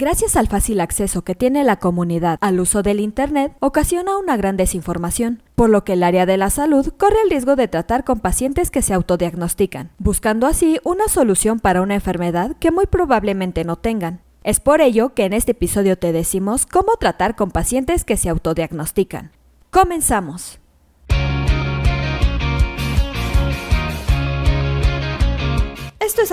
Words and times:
gracias 0.00 0.34
al 0.34 0.48
fácil 0.48 0.80
acceso 0.80 1.22
que 1.22 1.34
tiene 1.34 1.62
la 1.62 1.76
comunidad 1.76 2.38
al 2.40 2.58
uso 2.58 2.82
del 2.82 3.00
Internet, 3.00 3.54
ocasiona 3.60 4.16
una 4.16 4.38
gran 4.38 4.56
desinformación, 4.56 5.42
por 5.54 5.68
lo 5.68 5.84
que 5.84 5.92
el 5.92 6.02
área 6.02 6.24
de 6.24 6.38
la 6.38 6.48
salud 6.48 6.90
corre 6.96 7.16
el 7.22 7.28
riesgo 7.28 7.54
de 7.54 7.68
tratar 7.68 8.02
con 8.02 8.18
pacientes 8.18 8.70
que 8.70 8.80
se 8.80 8.94
autodiagnostican, 8.94 9.90
buscando 9.98 10.46
así 10.46 10.80
una 10.84 11.06
solución 11.08 11.60
para 11.60 11.82
una 11.82 11.96
enfermedad 11.96 12.56
que 12.58 12.70
muy 12.70 12.86
probablemente 12.86 13.62
no 13.64 13.76
tengan. 13.76 14.22
Es 14.42 14.58
por 14.58 14.80
ello 14.80 15.12
que 15.12 15.26
en 15.26 15.34
este 15.34 15.52
episodio 15.52 15.98
te 15.98 16.12
decimos 16.12 16.64
cómo 16.64 16.96
tratar 16.98 17.36
con 17.36 17.50
pacientes 17.50 18.04
que 18.04 18.16
se 18.16 18.30
autodiagnostican. 18.30 19.32
Comenzamos. 19.70 20.60
Esto 26.00 26.22
es 26.22 26.32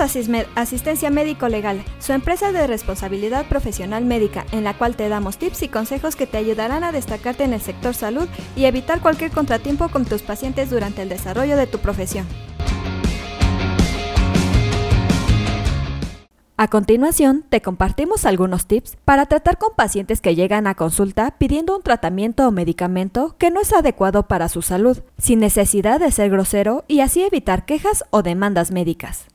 Asistencia 0.54 1.10
Médico 1.10 1.46
Legal, 1.46 1.84
su 1.98 2.14
empresa 2.14 2.52
de 2.52 2.66
responsabilidad 2.66 3.46
profesional 3.48 4.02
médica, 4.06 4.46
en 4.50 4.64
la 4.64 4.72
cual 4.72 4.96
te 4.96 5.10
damos 5.10 5.36
tips 5.36 5.62
y 5.62 5.68
consejos 5.68 6.16
que 6.16 6.26
te 6.26 6.38
ayudarán 6.38 6.84
a 6.84 6.90
destacarte 6.90 7.44
en 7.44 7.52
el 7.52 7.60
sector 7.60 7.94
salud 7.94 8.26
y 8.56 8.64
evitar 8.64 9.02
cualquier 9.02 9.30
contratiempo 9.30 9.90
con 9.90 10.06
tus 10.06 10.22
pacientes 10.22 10.70
durante 10.70 11.02
el 11.02 11.10
desarrollo 11.10 11.58
de 11.58 11.66
tu 11.66 11.80
profesión. 11.80 12.26
A 16.56 16.68
continuación, 16.68 17.44
te 17.46 17.60
compartimos 17.60 18.24
algunos 18.24 18.66
tips 18.66 18.96
para 19.04 19.26
tratar 19.26 19.58
con 19.58 19.74
pacientes 19.76 20.22
que 20.22 20.34
llegan 20.34 20.66
a 20.66 20.76
consulta 20.76 21.36
pidiendo 21.38 21.76
un 21.76 21.82
tratamiento 21.82 22.48
o 22.48 22.50
medicamento 22.50 23.36
que 23.36 23.50
no 23.50 23.60
es 23.60 23.74
adecuado 23.74 24.28
para 24.28 24.48
su 24.48 24.62
salud, 24.62 24.98
sin 25.18 25.40
necesidad 25.40 26.00
de 26.00 26.10
ser 26.10 26.30
grosero 26.30 26.84
y 26.88 27.00
así 27.00 27.22
evitar 27.22 27.66
quejas 27.66 28.04
o 28.10 28.22
demandas 28.22 28.70
médicas. 28.70 29.26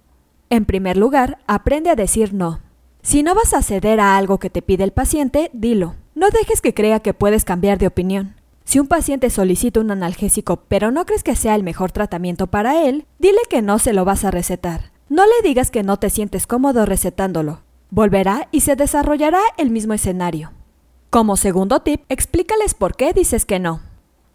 En 0.54 0.66
primer 0.66 0.98
lugar, 0.98 1.40
aprende 1.48 1.90
a 1.90 1.96
decir 1.96 2.32
no. 2.32 2.60
Si 3.02 3.24
no 3.24 3.34
vas 3.34 3.56
a 3.56 3.64
ceder 3.64 4.00
a 4.00 4.18
algo 4.18 4.38
que 4.38 4.52
te 4.52 4.62
pide 4.62 4.84
el 4.84 4.92
paciente, 4.92 5.50
dilo. 5.52 5.96
No 6.14 6.30
dejes 6.30 6.62
que 6.62 6.76
crea 6.76 7.00
que 7.00 7.16
puedes 7.16 7.44
cambiar 7.44 7.80
de 7.80 7.88
opinión. 7.88 8.36
Si 8.64 8.78
un 8.78 8.86
paciente 8.86 9.32
solicita 9.32 9.80
un 9.80 9.90
analgésico 9.90 10.58
pero 10.68 10.92
no 10.92 11.08
crees 11.08 11.24
que 11.24 11.36
sea 11.36 11.56
el 11.56 11.64
mejor 11.64 11.92
tratamiento 11.92 12.46
para 12.46 12.84
él, 12.84 13.08
dile 13.18 13.40
que 13.50 13.64
no 13.64 13.80
se 13.80 13.94
lo 13.94 14.06
vas 14.06 14.26
a 14.26 14.30
recetar. 14.30 14.92
No 15.10 15.24
le 15.26 15.42
digas 15.42 15.72
que 15.72 15.82
no 15.82 15.98
te 15.98 16.12
sientes 16.12 16.46
cómodo 16.46 16.86
recetándolo. 16.86 17.62
Volverá 17.90 18.48
y 18.52 18.60
se 18.60 18.76
desarrollará 18.76 19.42
el 19.58 19.72
mismo 19.72 19.96
escenario. 19.96 20.52
Como 21.10 21.36
segundo 21.36 21.80
tip, 21.80 22.04
explícales 22.10 22.76
por 22.76 22.96
qué 22.96 23.12
dices 23.12 23.46
que 23.46 23.58
no. 23.58 23.82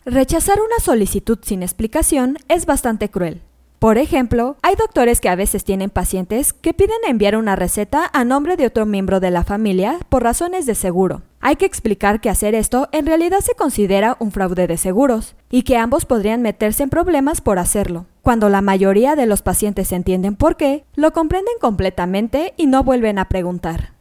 Rechazar 0.04 0.58
una 0.60 0.84
solicitud 0.84 1.38
sin 1.42 1.62
explicación 1.62 2.38
es 2.48 2.66
bastante 2.66 3.08
cruel. 3.08 3.42
Por 3.78 3.96
ejemplo, 3.96 4.56
hay 4.62 4.74
doctores 4.74 5.20
que 5.20 5.28
a 5.28 5.36
veces 5.36 5.62
tienen 5.62 5.88
pacientes 5.88 6.52
que 6.52 6.74
piden 6.74 6.96
enviar 7.06 7.36
una 7.36 7.54
receta 7.54 8.10
a 8.12 8.24
nombre 8.24 8.56
de 8.56 8.66
otro 8.66 8.86
miembro 8.86 9.20
de 9.20 9.30
la 9.30 9.44
familia 9.44 10.00
por 10.08 10.24
razones 10.24 10.66
de 10.66 10.74
seguro. 10.74 11.22
Hay 11.40 11.54
que 11.54 11.66
explicar 11.66 12.20
que 12.20 12.28
hacer 12.28 12.56
esto 12.56 12.88
en 12.90 13.06
realidad 13.06 13.38
se 13.38 13.54
considera 13.54 14.16
un 14.18 14.32
fraude 14.32 14.66
de 14.66 14.76
seguros 14.76 15.36
y 15.48 15.62
que 15.62 15.76
ambos 15.76 16.06
podrían 16.06 16.42
meterse 16.42 16.82
en 16.82 16.90
problemas 16.90 17.40
por 17.40 17.60
hacerlo. 17.60 18.06
Cuando 18.22 18.48
la 18.48 18.62
mayoría 18.62 19.14
de 19.14 19.26
los 19.26 19.42
pacientes 19.42 19.92
entienden 19.92 20.34
por 20.34 20.56
qué, 20.56 20.84
lo 20.96 21.12
comprenden 21.12 21.54
completamente 21.60 22.54
y 22.56 22.66
no 22.66 22.82
vuelven 22.82 23.20
a 23.20 23.28
preguntar. 23.28 23.92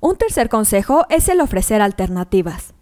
Un 0.00 0.16
tercer 0.16 0.50
consejo 0.50 1.06
es 1.08 1.30
el 1.30 1.40
ofrecer 1.40 1.80
alternativas. 1.80 2.75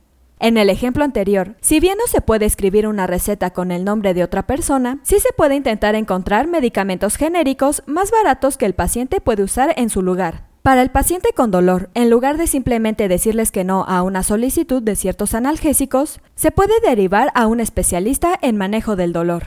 En 0.44 0.58
el 0.58 0.68
ejemplo 0.68 1.04
anterior, 1.04 1.56
si 1.62 1.80
bien 1.80 1.96
no 1.96 2.06
se 2.06 2.20
puede 2.20 2.44
escribir 2.44 2.86
una 2.86 3.06
receta 3.06 3.54
con 3.54 3.70
el 3.70 3.82
nombre 3.82 4.12
de 4.12 4.22
otra 4.22 4.46
persona, 4.46 4.98
sí 5.02 5.18
se 5.18 5.32
puede 5.34 5.54
intentar 5.54 5.94
encontrar 5.94 6.48
medicamentos 6.48 7.16
genéricos 7.16 7.82
más 7.86 8.10
baratos 8.10 8.58
que 8.58 8.66
el 8.66 8.74
paciente 8.74 9.22
puede 9.22 9.42
usar 9.42 9.72
en 9.78 9.88
su 9.88 10.02
lugar. 10.02 10.46
Para 10.60 10.82
el 10.82 10.90
paciente 10.90 11.30
con 11.34 11.50
dolor, 11.50 11.88
en 11.94 12.10
lugar 12.10 12.36
de 12.36 12.46
simplemente 12.46 13.08
decirles 13.08 13.52
que 13.52 13.64
no 13.64 13.86
a 13.88 14.02
una 14.02 14.22
solicitud 14.22 14.82
de 14.82 14.96
ciertos 14.96 15.32
analgésicos, 15.32 16.20
se 16.34 16.50
puede 16.50 16.74
derivar 16.86 17.32
a 17.34 17.46
un 17.46 17.58
especialista 17.58 18.38
en 18.42 18.58
manejo 18.58 18.96
del 18.96 19.14
dolor. 19.14 19.44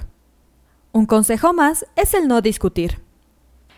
Un 0.94 1.06
consejo 1.06 1.54
más 1.54 1.86
es 1.96 2.16
el 2.16 2.28
no 2.28 2.42
discutir. 2.42 3.07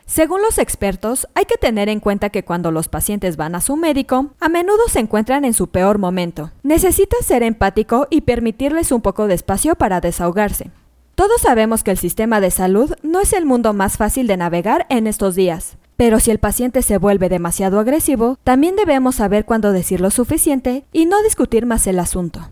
Según 0.10 0.42
los 0.42 0.58
expertos, 0.58 1.28
hay 1.36 1.46
que 1.46 1.58
tener 1.58 1.88
en 1.88 2.00
cuenta 2.00 2.32
que 2.32 2.44
cuando 2.44 2.72
los 2.72 2.88
pacientes 2.88 3.38
van 3.38 3.54
a 3.54 3.62
su 3.62 3.76
médico, 3.76 4.32
a 4.40 4.50
menudo 4.50 4.88
se 4.88 4.98
encuentran 4.98 5.46
en 5.46 5.54
su 5.54 5.68
peor 5.68 6.00
momento. 6.00 6.50
Necesitas 6.64 7.24
ser 7.24 7.44
empático 7.44 8.08
y 8.10 8.22
permitirles 8.22 8.92
un 8.92 9.02
poco 9.02 9.28
de 9.28 9.36
espacio 9.36 9.76
para 9.76 10.02
desahogarse. 10.02 10.72
Todos 11.14 11.42
sabemos 11.42 11.84
que 11.84 11.92
el 11.92 12.00
sistema 12.00 12.42
de 12.42 12.50
salud 12.50 12.96
no 13.04 13.20
es 13.20 13.34
el 13.34 13.46
mundo 13.46 13.72
más 13.74 13.98
fácil 13.98 14.26
de 14.26 14.38
navegar 14.38 14.88
en 14.90 15.06
estos 15.06 15.36
días. 15.36 15.78
Pero 15.96 16.20
si 16.20 16.32
el 16.32 16.40
paciente 16.40 16.82
se 16.82 16.98
vuelve 16.98 17.30
demasiado 17.30 17.80
agresivo, 17.80 18.40
también 18.44 18.76
debemos 18.76 19.18
saber 19.18 19.46
cuándo 19.46 19.72
decir 19.72 20.02
lo 20.02 20.10
suficiente 20.10 20.86
y 20.92 21.06
no 21.06 21.22
discutir 21.22 21.68
más 21.68 21.86
el 21.86 22.00
asunto. 22.00 22.50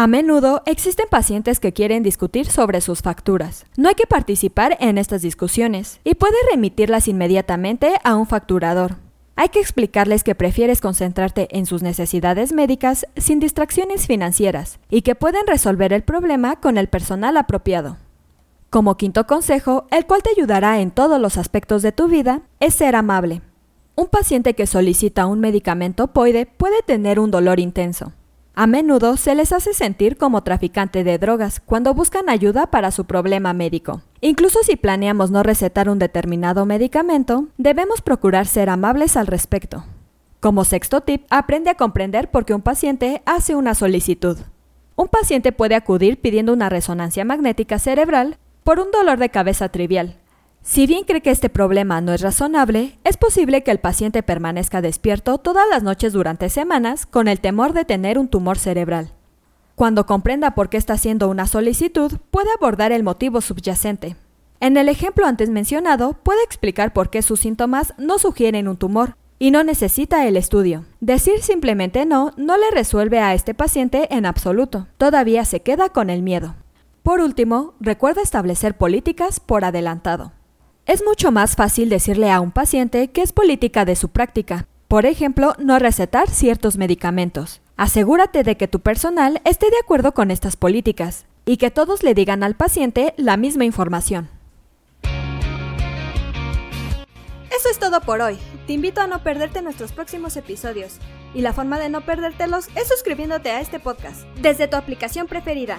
A 0.00 0.06
menudo 0.06 0.62
existen 0.64 1.08
pacientes 1.10 1.60
que 1.60 1.74
quieren 1.74 2.02
discutir 2.02 2.46
sobre 2.46 2.80
sus 2.80 3.02
facturas. 3.02 3.66
No 3.76 3.90
hay 3.90 3.94
que 3.94 4.06
participar 4.06 4.78
en 4.80 4.96
estas 4.96 5.20
discusiones 5.20 6.00
y 6.04 6.14
puedes 6.14 6.38
remitirlas 6.50 7.06
inmediatamente 7.06 7.98
a 8.02 8.16
un 8.16 8.26
facturador. 8.26 8.96
Hay 9.36 9.50
que 9.50 9.60
explicarles 9.60 10.24
que 10.24 10.34
prefieres 10.34 10.80
concentrarte 10.80 11.54
en 11.54 11.66
sus 11.66 11.82
necesidades 11.82 12.54
médicas 12.54 13.06
sin 13.18 13.40
distracciones 13.40 14.06
financieras 14.06 14.78
y 14.88 15.02
que 15.02 15.16
pueden 15.16 15.46
resolver 15.46 15.92
el 15.92 16.02
problema 16.02 16.56
con 16.56 16.78
el 16.78 16.88
personal 16.88 17.36
apropiado. 17.36 17.98
Como 18.70 18.96
quinto 18.96 19.26
consejo, 19.26 19.86
el 19.90 20.06
cual 20.06 20.22
te 20.22 20.30
ayudará 20.30 20.80
en 20.80 20.92
todos 20.92 21.20
los 21.20 21.36
aspectos 21.36 21.82
de 21.82 21.92
tu 21.92 22.08
vida, 22.08 22.40
es 22.58 22.72
ser 22.72 22.96
amable. 22.96 23.42
Un 23.96 24.06
paciente 24.06 24.54
que 24.54 24.66
solicita 24.66 25.26
un 25.26 25.40
medicamento 25.40 26.06
POIDE 26.06 26.46
puede 26.46 26.82
tener 26.86 27.20
un 27.20 27.30
dolor 27.30 27.60
intenso. 27.60 28.14
A 28.60 28.66
menudo 28.66 29.16
se 29.16 29.34
les 29.34 29.52
hace 29.52 29.72
sentir 29.72 30.18
como 30.18 30.42
traficante 30.42 31.02
de 31.02 31.16
drogas 31.16 31.60
cuando 31.60 31.94
buscan 31.94 32.28
ayuda 32.28 32.66
para 32.66 32.90
su 32.90 33.06
problema 33.06 33.54
médico. 33.54 34.02
Incluso 34.20 34.58
si 34.62 34.76
planeamos 34.76 35.30
no 35.30 35.42
recetar 35.42 35.88
un 35.88 35.98
determinado 35.98 36.66
medicamento, 36.66 37.46
debemos 37.56 38.02
procurar 38.02 38.46
ser 38.46 38.68
amables 38.68 39.16
al 39.16 39.28
respecto. 39.28 39.86
Como 40.40 40.66
sexto 40.66 41.00
tip, 41.00 41.24
aprende 41.30 41.70
a 41.70 41.76
comprender 41.76 42.30
por 42.30 42.44
qué 42.44 42.52
un 42.52 42.60
paciente 42.60 43.22
hace 43.24 43.54
una 43.54 43.74
solicitud. 43.74 44.36
Un 44.94 45.08
paciente 45.08 45.52
puede 45.52 45.74
acudir 45.74 46.20
pidiendo 46.20 46.52
una 46.52 46.68
resonancia 46.68 47.24
magnética 47.24 47.78
cerebral 47.78 48.36
por 48.62 48.78
un 48.78 48.90
dolor 48.90 49.18
de 49.18 49.30
cabeza 49.30 49.70
trivial, 49.70 50.19
si 50.62 50.86
bien 50.86 51.04
cree 51.04 51.22
que 51.22 51.30
este 51.30 51.48
problema 51.48 52.00
no 52.00 52.12
es 52.12 52.20
razonable, 52.20 52.98
es 53.04 53.16
posible 53.16 53.62
que 53.62 53.70
el 53.70 53.80
paciente 53.80 54.22
permanezca 54.22 54.82
despierto 54.82 55.38
todas 55.38 55.64
las 55.70 55.82
noches 55.82 56.12
durante 56.12 56.50
semanas 56.50 57.06
con 57.06 57.28
el 57.28 57.40
temor 57.40 57.72
de 57.72 57.84
tener 57.84 58.18
un 58.18 58.28
tumor 58.28 58.58
cerebral. 58.58 59.12
Cuando 59.74 60.04
comprenda 60.04 60.54
por 60.54 60.68
qué 60.68 60.76
está 60.76 60.92
haciendo 60.92 61.28
una 61.28 61.46
solicitud, 61.46 62.18
puede 62.30 62.50
abordar 62.54 62.92
el 62.92 63.02
motivo 63.02 63.40
subyacente. 63.40 64.16
En 64.60 64.76
el 64.76 64.90
ejemplo 64.90 65.24
antes 65.26 65.48
mencionado, 65.48 66.12
puede 66.12 66.42
explicar 66.44 66.92
por 66.92 67.08
qué 67.08 67.22
sus 67.22 67.40
síntomas 67.40 67.94
no 67.96 68.18
sugieren 68.18 68.68
un 68.68 68.76
tumor 68.76 69.16
y 69.38 69.50
no 69.50 69.64
necesita 69.64 70.28
el 70.28 70.36
estudio. 70.36 70.84
Decir 71.00 71.40
simplemente 71.40 72.04
no 72.04 72.32
no 72.36 72.58
le 72.58 72.70
resuelve 72.70 73.20
a 73.20 73.32
este 73.32 73.54
paciente 73.54 74.14
en 74.14 74.26
absoluto. 74.26 74.86
Todavía 74.98 75.46
se 75.46 75.62
queda 75.62 75.88
con 75.88 76.10
el 76.10 76.20
miedo. 76.20 76.56
Por 77.02 77.20
último, 77.20 77.72
recuerda 77.80 78.20
establecer 78.20 78.76
políticas 78.76 79.40
por 79.40 79.64
adelantado. 79.64 80.32
Es 80.86 81.04
mucho 81.04 81.30
más 81.30 81.56
fácil 81.56 81.88
decirle 81.88 82.30
a 82.30 82.40
un 82.40 82.50
paciente 82.50 83.08
que 83.08 83.22
es 83.22 83.32
política 83.32 83.84
de 83.84 83.96
su 83.96 84.08
práctica. 84.08 84.66
Por 84.88 85.06
ejemplo, 85.06 85.54
no 85.58 85.78
recetar 85.78 86.28
ciertos 86.30 86.76
medicamentos. 86.76 87.60
Asegúrate 87.76 88.42
de 88.42 88.56
que 88.56 88.66
tu 88.66 88.80
personal 88.80 89.40
esté 89.44 89.66
de 89.70 89.78
acuerdo 89.82 90.12
con 90.12 90.30
estas 90.30 90.56
políticas 90.56 91.26
y 91.46 91.58
que 91.58 91.70
todos 91.70 92.02
le 92.02 92.14
digan 92.14 92.42
al 92.42 92.56
paciente 92.56 93.14
la 93.16 93.36
misma 93.36 93.64
información. 93.64 94.30
Eso 97.56 97.68
es 97.70 97.78
todo 97.78 98.00
por 98.00 98.20
hoy. 98.20 98.38
Te 98.66 98.72
invito 98.72 99.00
a 99.00 99.06
no 99.06 99.22
perderte 99.22 99.60
nuestros 99.62 99.92
próximos 99.92 100.36
episodios. 100.36 100.98
Y 101.34 101.42
la 101.42 101.52
forma 101.52 101.78
de 101.78 101.90
no 101.90 102.00
perdértelos 102.00 102.68
es 102.74 102.88
suscribiéndote 102.88 103.50
a 103.50 103.60
este 103.60 103.80
podcast 103.80 104.22
desde 104.40 104.66
tu 104.66 104.76
aplicación 104.76 105.26
preferida. 105.26 105.78